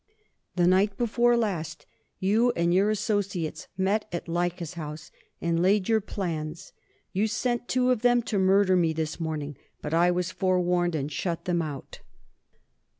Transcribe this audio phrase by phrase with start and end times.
[0.57, 1.85] _The night before last,
[2.17, 6.73] you and your associates met at Laeca's house, and laid your plans;
[7.13, 11.11] you sent two of them to murder me this morning; but I was forewarned and
[11.11, 11.99] shut them out.